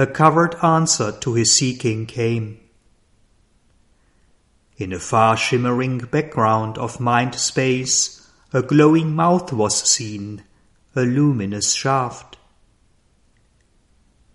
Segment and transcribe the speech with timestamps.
[0.00, 2.58] a covered answer to his seeking came.
[4.78, 10.42] In a far shimmering background of mind space, a glowing mouth was seen,
[10.96, 12.38] a luminous shaft.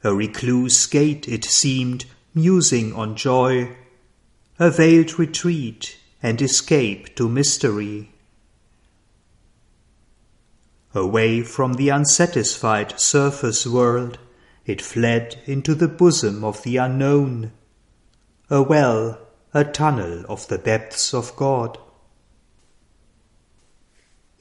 [0.03, 2.05] A recluse gate it seemed,
[2.35, 3.75] musing on joy,
[4.59, 8.11] a veiled retreat and escape to mystery.
[10.93, 14.19] Away from the unsatisfied surface world,
[14.65, 17.51] it fled into the bosom of the unknown,
[18.49, 19.19] a well
[19.53, 21.77] a tunnel of the depths of God.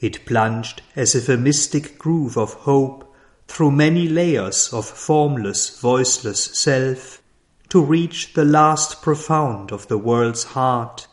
[0.01, 3.15] It plunged as if a mystic groove of hope
[3.47, 7.23] through many layers of formless, voiceless self
[7.69, 11.07] to reach the last profound of the world's heart.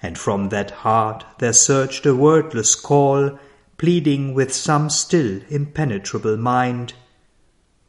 [0.00, 3.38] And from that heart there surged a wordless call,
[3.78, 6.94] pleading with some still impenetrable mind,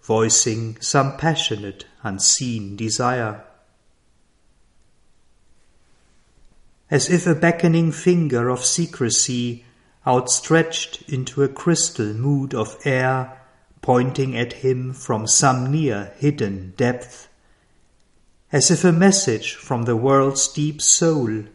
[0.03, 3.43] voicing some passionate, unseen desire.
[6.93, 9.65] as if a beckoning finger of secrecy
[10.05, 13.41] outstretched into a crystal mood of air,
[13.81, 17.27] pointing at him from some near hidden depth,
[18.51, 21.45] as if a message from the world's deep soul,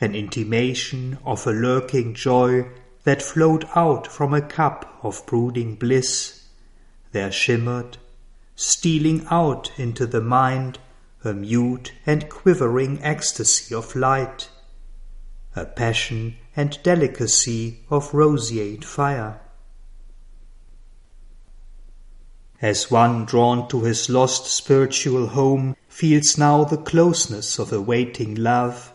[0.00, 2.66] an intimation of a lurking joy
[3.02, 6.43] that flowed out from a cup of brooding bliss,
[7.14, 7.96] there shimmered,
[8.54, 10.78] stealing out into the mind,
[11.24, 14.50] a mute and quivering ecstasy of light
[15.56, 19.40] a passion and delicacy of roseate fire.
[22.60, 28.34] As one drawn to his lost spiritual home feels now the closeness of a waiting
[28.34, 28.92] love,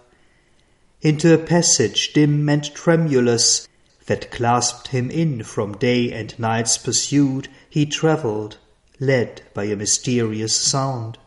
[1.01, 3.68] into a passage dim and tremulous
[4.09, 8.57] that clasped him in from day and night's pursuit, he travelled,
[8.99, 11.17] led by a mysterious sound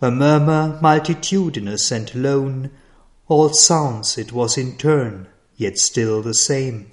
[0.00, 2.70] a murmur multitudinous and lone,
[3.26, 6.88] all sounds it was in turn, yet still the same.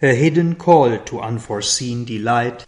[0.00, 2.64] A hidden call to unforeseen delight,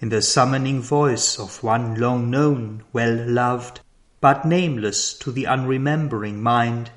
[0.00, 3.80] in the summoning voice of one long known, well loved,
[4.22, 6.90] but nameless to the unremembering mind,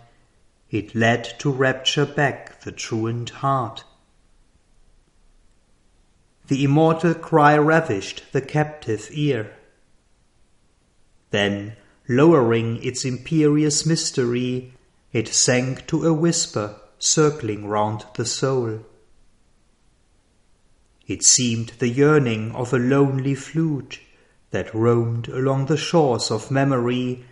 [0.72, 3.84] it led to rapture back the truant heart.
[6.48, 9.54] The immortal cry ravished the captive ear
[11.32, 11.76] then,
[12.08, 14.74] lowering its imperious mystery,
[15.14, 18.86] it sank to a whisper circling round the soul.
[21.08, 24.00] It seemed the yearning of a lonely flute
[24.52, 27.26] that roamed along the shores of memory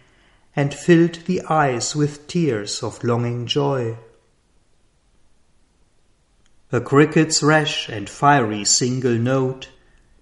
[0.57, 3.95] and filled the eyes with tears of longing joy.
[6.71, 9.69] A cricket's rash and fiery single note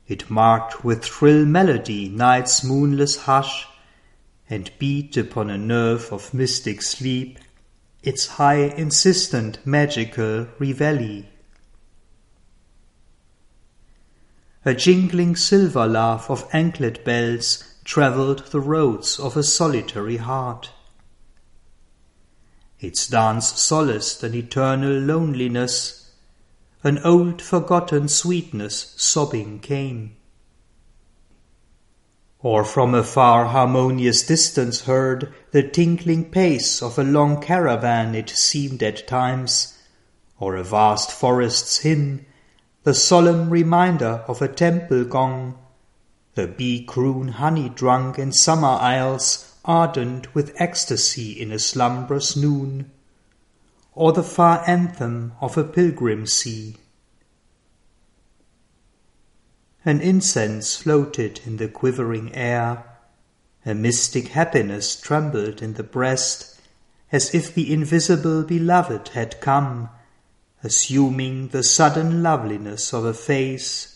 [0.08, 3.66] it marked with shrill melody night's moonless hush,
[4.50, 7.40] and beat upon a nerve of mystic sleep
[8.04, 11.24] its high, insistent, magical reveille.
[14.66, 20.72] A jingling silver laugh of anklet bells travelled the roads of a solitary heart.
[22.80, 26.06] Its dance solaced an eternal loneliness
[26.86, 30.16] an old forgotten sweetness sobbing came.
[32.42, 38.30] Or from a far harmonious distance heard the tinkling pace of a long caravan it
[38.30, 39.80] seemed at times,
[40.40, 42.24] or a vast forest's hymn,
[42.84, 45.58] the solemn reminder of a temple gong,
[46.36, 52.92] the bee croon honey drunk in summer isles ardent with ecstasy in a slumbrous noon,
[53.94, 56.76] or the far anthem of a pilgrim sea.
[59.86, 62.84] An incense floated in the quivering air,
[63.66, 66.60] a mystic happiness trembled in the breast,
[67.12, 69.90] as if the invisible beloved had come,
[70.64, 73.95] assuming the sudden loveliness of a face,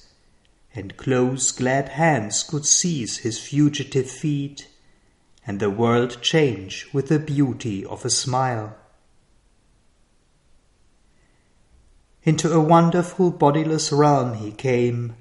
[0.75, 4.67] and close glad hands could seize his fugitive feet,
[5.45, 8.75] and the world change with the beauty of a smile.
[12.23, 15.15] Into a wonderful bodiless realm he came,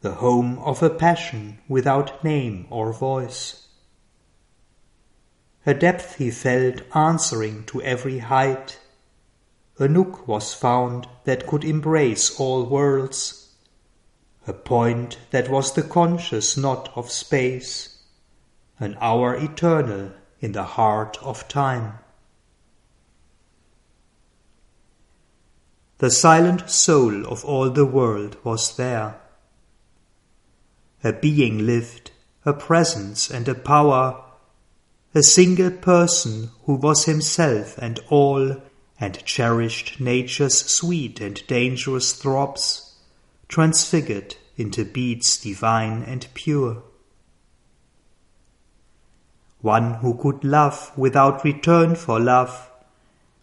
[0.00, 3.66] the home of a passion without name or voice.
[5.66, 8.78] A depth he felt answering to every height.
[9.78, 13.47] A nook was found that could embrace all worlds.
[14.48, 17.98] A point that was the conscious knot of space.
[18.80, 20.10] An hour eternal
[20.40, 22.00] in the heart of time.
[25.98, 29.20] the silent soul of all the world was there.
[31.02, 32.12] A being lived,
[32.44, 34.22] a presence and a power,
[35.12, 38.56] a single person who was himself and all,
[39.00, 42.87] and cherished nature's sweet and dangerous throbs,
[43.48, 46.82] transfigured into beads divine and pure.
[49.60, 52.70] One who could love without return for love,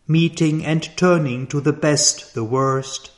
[0.08, 3.12] meeting and turning to the best the worst,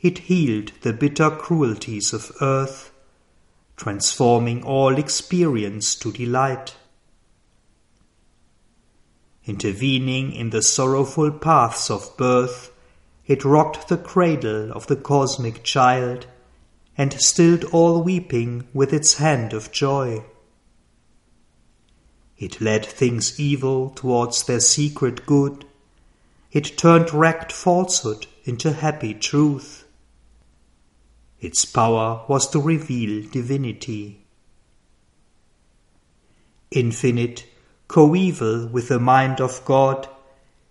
[0.00, 2.90] it healed the bitter cruelties of earth,
[3.76, 6.74] transforming all experience to delight.
[9.44, 12.69] Intervening in the sorrowful paths of birth,
[13.30, 16.26] it rocked the cradle of the cosmic child,
[16.98, 20.20] and stilled all weeping with its hand of joy.
[22.36, 25.64] It led things evil towards their secret good,
[26.50, 29.84] it turned wrecked falsehood into happy truth.
[31.38, 34.24] Its power was to reveal divinity.
[36.72, 37.46] Infinite,
[37.86, 40.08] coeval with the mind of God,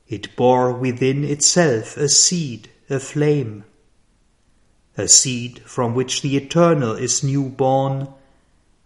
[0.09, 3.63] it bore within itself a seed, a flame.
[4.97, 8.09] A seed from which the eternal is new born,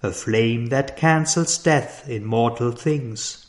[0.03, 3.43] a flame that cancels death in mortal things.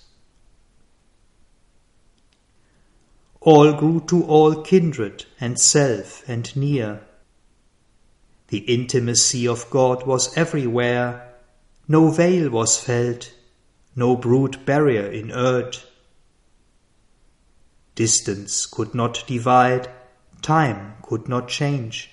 [3.44, 7.00] all grew to all kindred and self and near.
[8.48, 11.34] The intimacy of God was everywhere,
[11.86, 13.34] no veil was felt,
[13.94, 15.84] no brute barrier inert.
[17.94, 19.88] Distance could not divide,
[20.42, 22.10] time could not change.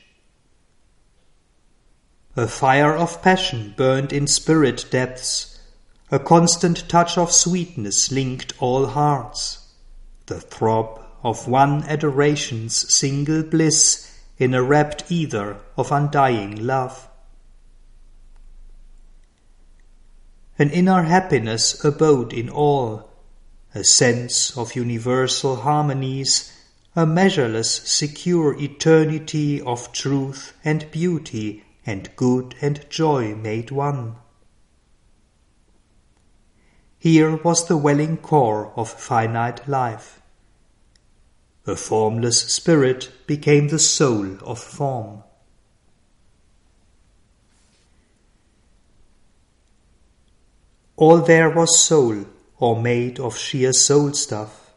[2.36, 5.60] A fire of passion burned in spirit depths,
[6.10, 9.74] a constant touch of sweetness linked all hearts,
[10.28, 17.10] the throb of one adoration's single bliss in a rapt ether of undying love.
[20.58, 23.11] An inner happiness abode in all,
[23.74, 26.52] a sense of universal harmonies,
[26.96, 34.16] a measureless secure eternity of truth and beauty and good and joy made one.
[37.00, 40.22] Here was the welling core of finite life.
[41.66, 45.24] A formless spirit became the soul of form.
[50.96, 52.26] All there was soul,
[52.62, 54.72] or made of sheer soul stuff.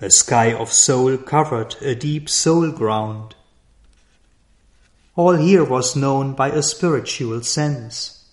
[0.00, 3.36] A sky of soul covered a deep soul ground.
[5.14, 8.24] All here was known by a spiritual sense.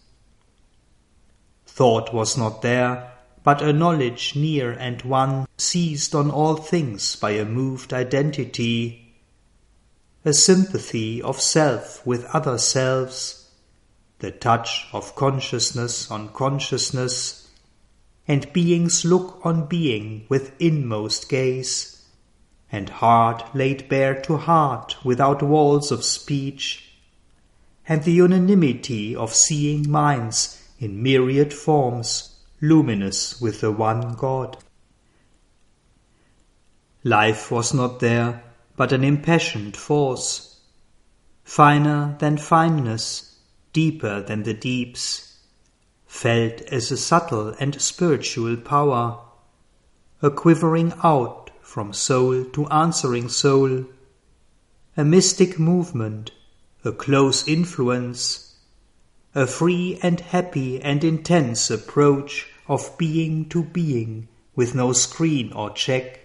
[1.67, 3.11] Thought was not there,
[3.43, 9.13] but a knowledge near and one, seized on all things by a moved identity,
[10.23, 13.49] a sympathy of self with other selves,
[14.19, 17.38] the touch of consciousness on consciousness,
[18.29, 22.05] and being's look on being with inmost gaze,
[22.71, 26.91] and heart laid bare to heart without walls of speech,
[27.87, 34.57] and the unanimity of seeing minds in myriad forms luminous with the one God.
[37.03, 38.43] Life was not there,
[38.75, 40.59] but an impassioned force,
[41.43, 43.39] finer than fineness,
[43.73, 45.28] deeper than the deeps,
[46.09, 49.19] felt as a subtle and spiritual power,
[50.23, 53.85] a quivering out from soul to answering soul,
[54.97, 56.31] a mystic movement,
[56.83, 58.55] a close influence,
[59.35, 65.69] a free and happy and intense approach of being to being with no screen or
[65.69, 66.19] check,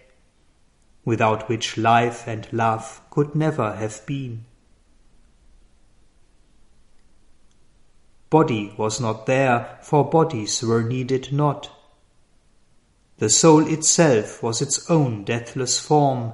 [1.05, 4.47] without which life and love could never have been.
[8.35, 11.71] Body was not there, for bodies were needed not.
[13.19, 16.33] The soul itself was its own deathless form,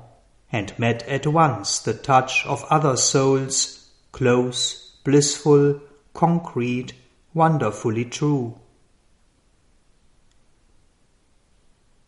[0.51, 5.79] and met at once the touch of other souls, close, blissful,
[6.15, 6.95] concrete,
[7.35, 8.59] wonderfully true.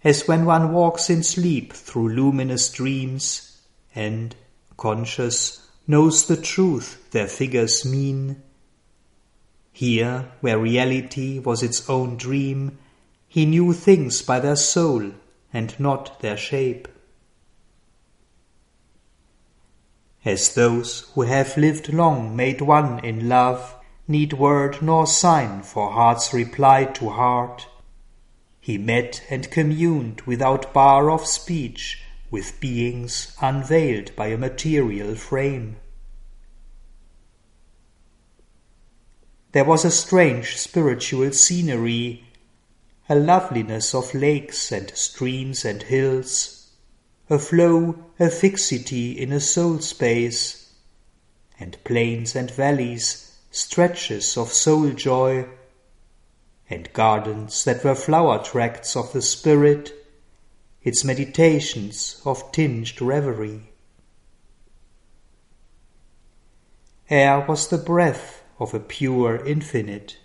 [0.03, 3.61] As when one walks in sleep through luminous dreams,
[3.95, 4.35] and,
[4.79, 8.43] conscious, knows the truth their figures mean.
[9.73, 12.79] Here, where reality was its own dream,
[13.26, 15.12] he knew things by their soul
[15.52, 16.88] and not their shape.
[20.25, 23.75] As those who have lived long made one in love,
[24.07, 27.67] need word nor sign for heart's reply to heart.
[28.61, 35.76] He met and communed without bar of speech with beings unveiled by a material frame.
[39.53, 42.25] There was a strange spiritual scenery,
[43.07, 46.71] a loveliness of lakes and streams and hills,
[47.29, 50.73] a flow, a fixity in a soul space,
[51.61, 55.47] and plains and valleys, stretches of soul joy,
[56.71, 59.93] and gardens that were flower tracts of the spirit,
[60.83, 63.71] its meditations of tinged reverie.
[67.11, 70.16] Air was the breath of a pure infinite.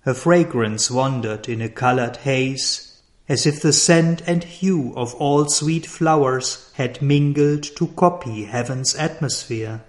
[0.00, 5.46] Her fragrance wandered in a colored haze, as if the scent and hue of all
[5.46, 9.84] sweet flowers had mingled to copy heaven's atmosphere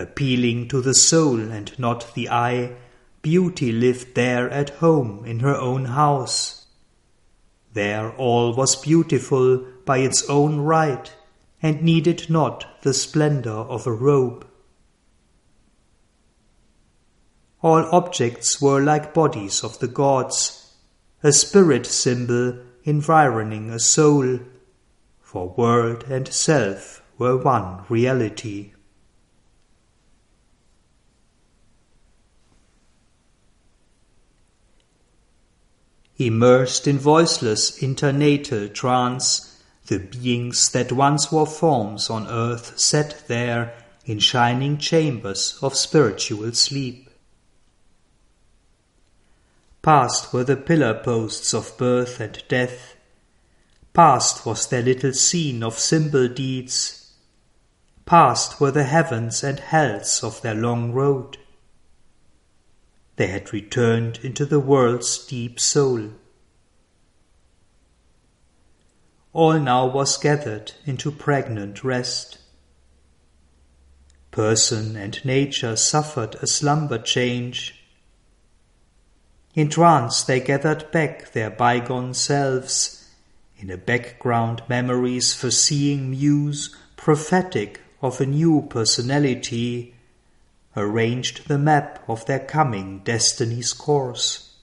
[0.00, 2.72] appealing to the soul and not the eye,
[3.22, 6.66] beauty lived there at home in her own house.
[7.72, 11.12] There all was beautiful by its own right,
[11.62, 14.46] and needed not the splendor of a robe.
[17.62, 20.74] All objects were like bodies of the gods,
[21.22, 24.40] a spirit symbol environing a soul,
[25.20, 28.72] for world and self were one reality.
[36.16, 39.49] Immersed in voiceless internatal trance,
[39.90, 46.52] the beings that once were forms on earth sat there in shining chambers of spiritual
[46.52, 47.10] sleep.
[49.82, 52.94] Past were the pillar posts of birth and death,
[53.92, 57.12] past was their little scene of symbol deeds,
[58.06, 61.36] past were the heavens and hells of their long road.
[63.16, 66.10] They had returned into the world's deep soul.
[69.32, 72.38] All now was gathered into pregnant rest.
[74.30, 77.84] Person and nature suffered a slumber change.
[79.54, 83.08] In trance they gathered back their bygone selves,
[83.56, 89.94] in a background memories foreseeing muse prophetic of a new personality
[90.76, 94.54] arranged the map of their coming destiny's course.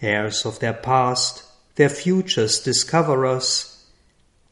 [0.00, 1.44] Heirs of their past,
[1.76, 3.84] their future's discoverers,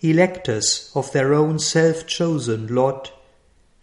[0.01, 3.13] electors of their own self chosen lot,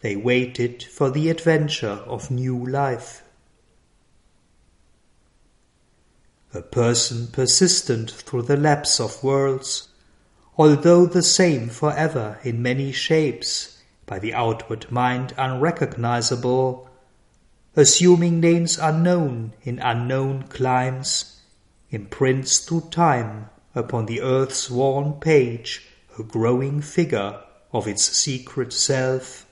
[0.02, 3.24] they waited for the adventure of new life.
[6.54, 9.90] A person persistent through the lapse of worlds,
[10.58, 16.90] although the same forever in many shapes, by the outward mind unrecognizable,
[17.76, 21.39] assuming names unknown in unknown climes,
[21.92, 27.40] imprints through time upon the earth's worn page a growing figure
[27.72, 29.46] of its secret self,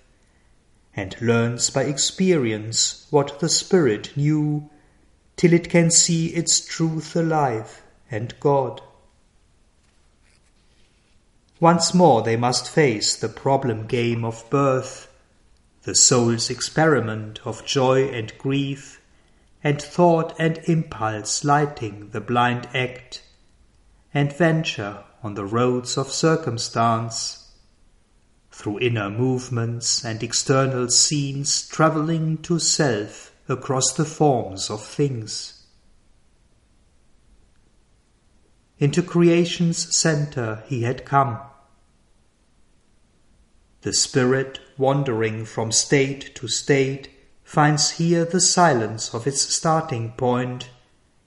[0.96, 4.70] and learns by experience what the spirit knew,
[5.36, 8.82] till it can see its truth alive and God.
[11.60, 15.08] Once more they must face the problem game of birth,
[15.84, 19.02] the soul's experiment of joy and grief,
[19.64, 23.24] and thought and impulse lighting the blind act,
[24.14, 27.54] and venture on the roads of circumstance,
[28.52, 35.66] through inner movements and external scenes travelling to self across the forms of things.
[38.80, 41.40] Into creation's centre he had come.
[43.82, 47.10] The spirit, wandering from state to state,
[47.48, 50.70] finds here the silence of its starting point,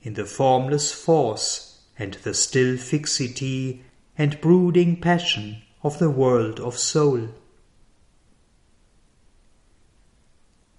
[0.03, 3.83] in the formless force and the still fixity
[4.19, 7.27] and brooding passion of the world of soul.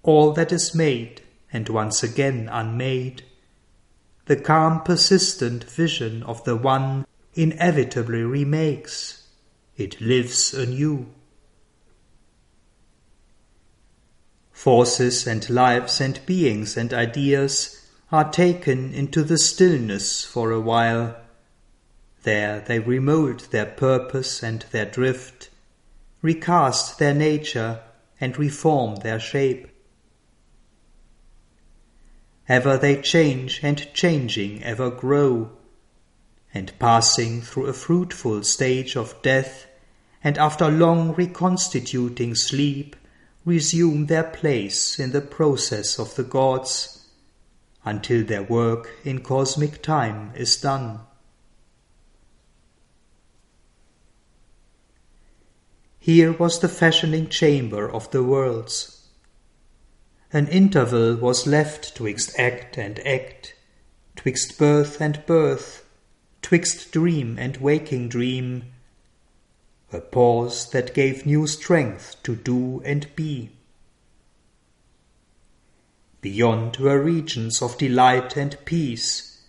[0.04, 1.22] All that is made,
[1.52, 3.24] and once again unmade,
[4.26, 9.26] the calm persistent vision of the one inevitably remakes.
[9.76, 11.08] It lives anew.
[14.62, 21.16] Forces and lives and beings and ideas are taken into the stillness for a while.
[22.22, 25.50] There they remold their purpose and their drift,
[26.22, 27.80] recast their nature,
[28.20, 29.66] and reform their shape.
[32.48, 35.50] Ever they change and changing ever grow,
[36.54, 39.66] and passing through a fruitful stage of death,
[40.22, 42.94] and after long reconstituting sleep,
[43.44, 47.08] resume their place in the process of the gods
[47.84, 51.00] until their work in cosmic time is done.
[55.98, 59.06] Here was the fashioning chamber of the worlds.
[60.32, 63.54] An interval was left twixt act and act,
[64.16, 65.84] twixt birth and birth,
[66.40, 68.64] twixt dream and waking dream,
[69.92, 73.50] a pause that gave new strength to do and be.
[76.20, 79.42] Beyond were regions of delight and peace,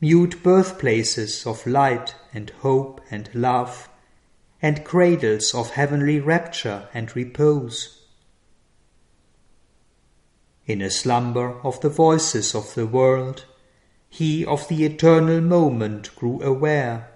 [0.00, 3.88] mute birthplaces of light and hope and love
[4.62, 8.00] and cradles of heavenly rapture and repose.
[10.66, 13.44] In a slumber of the voices of the world,
[14.08, 17.10] he of the eternal moment grew aware.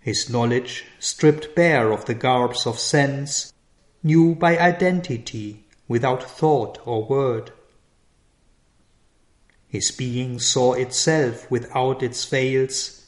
[0.00, 3.52] His knowledge, stripped bare of the garbs of sense,
[4.02, 7.52] knew by identity without thought or word.
[9.66, 12.98] His being saw itself without its veils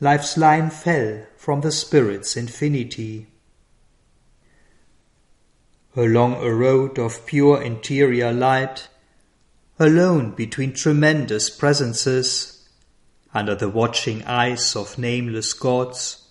[0.00, 3.28] Life's line fell from the Spirit's infinity.
[5.96, 8.88] Along a road of pure interior light,
[9.78, 12.53] alone between tremendous presences,
[13.34, 16.28] under the watching eyes of nameless gods,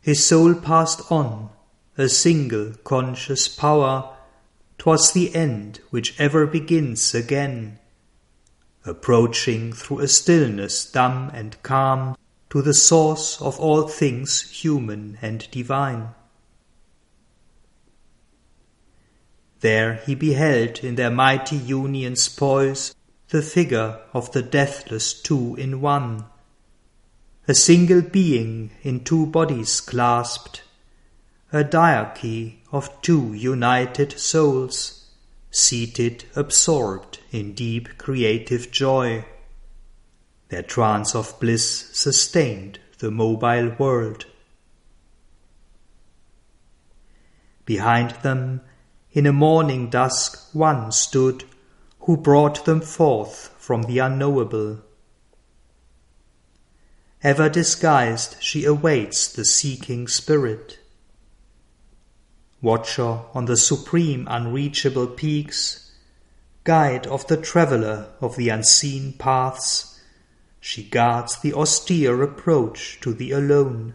[0.00, 1.48] his soul passed on,
[1.96, 4.16] a single conscious power,
[4.76, 7.78] towards the end which ever begins again,
[8.84, 12.16] approaching through a stillness dumb and calm
[12.50, 16.08] to the source of all things human and divine.
[19.60, 22.96] There he beheld in their mighty union's poise
[23.28, 26.24] the figure of the deathless two in one,
[27.48, 30.62] a single being in two bodies clasped,
[31.52, 35.10] a diarchy of two united souls,
[35.50, 39.24] seated absorbed in deep creative joy.
[40.50, 44.26] Their trance of bliss sustained the mobile world.
[47.64, 48.60] Behind them,
[49.12, 51.44] in a morning dusk, one stood
[52.00, 54.78] who brought them forth from the unknowable.
[57.22, 60.80] Ever disguised, she awaits the seeking spirit.
[62.60, 65.92] Watcher on the supreme unreachable peaks,
[66.64, 70.00] guide of the traveller of the unseen paths,
[70.58, 73.94] she guards the austere approach to the alone.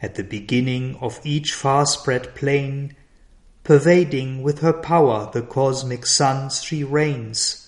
[0.00, 2.96] At the beginning of each far spread plain,
[3.62, 7.59] pervading with her power the cosmic suns, she reigns,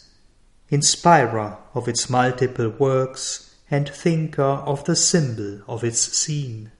[0.72, 6.72] inspirer of its multiple works and thinker of the symbol of its scene.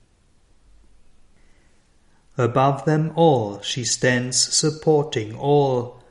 [2.35, 6.03] Above them all she stands supporting all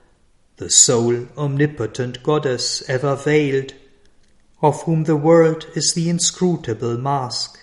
[0.59, 3.75] the sole omnipotent goddess ever veiled,
[4.61, 7.59] of whom the world is the inscrutable mask.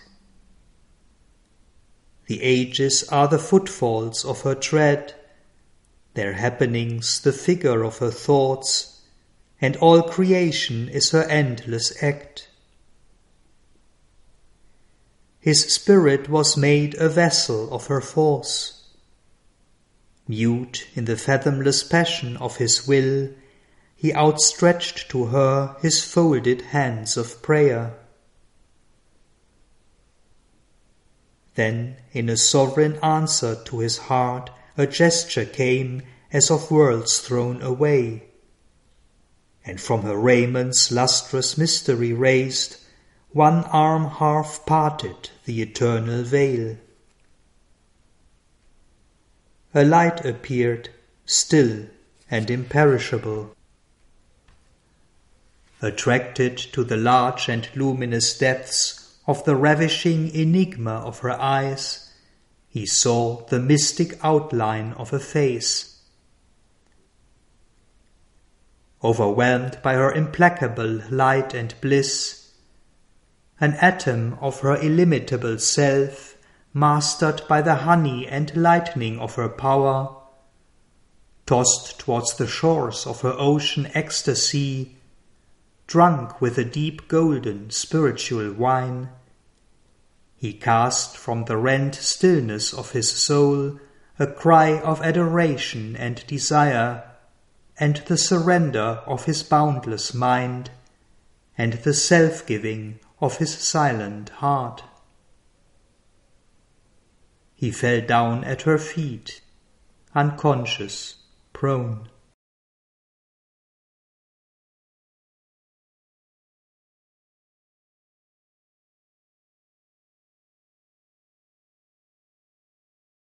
[2.25, 5.15] The ages are the footfalls of her tread,
[6.13, 8.88] their happenings the figure of her thoughts,
[9.61, 12.49] and all creation is her endless act.
[15.39, 18.79] His spirit was made a vessel of her force
[20.29, 23.29] Mute in the fathomless passion of his will,
[23.95, 27.97] he outstretched to her his folded hands of prayer.
[31.55, 37.63] Then, in a sovereign answer to his heart, a gesture came as of worlds thrown
[37.63, 38.28] away.
[39.65, 42.77] And from her raiments lustrous mystery raised,
[43.31, 46.77] one arm half parted the eternal veil
[49.73, 50.89] a light appeared,
[51.25, 51.85] still
[52.31, 53.55] and imperishable.
[55.81, 62.11] Attracted to the large and luminous depths of the ravishing enigma of her eyes,
[62.67, 65.88] he saw the mystic outline of a face.
[69.03, 72.51] Overwhelmed by her implacable light and bliss,
[73.61, 76.35] an atom of her illimitable self
[76.73, 80.15] mastered by the honey and lightning of her power,
[81.45, 84.97] tossed towards the shores of her ocean ecstasy,
[85.87, 89.09] drunk with a deep golden spiritual wine,
[90.35, 93.79] he cast from the rent stillness of his soul
[94.19, 97.08] a cry of adoration and desire,
[97.79, 100.69] and the surrender of his boundless mind,
[101.57, 104.83] and the self giving of his silent heart.
[107.55, 109.41] He fell down at her feet,
[110.15, 111.15] unconscious,
[111.53, 112.09] prone.